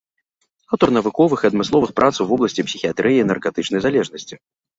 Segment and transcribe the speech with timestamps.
[0.77, 4.35] Аўтар навуковых і адмысловых прац у вобласці псіхіятрыі і наркатычнай залежнасці.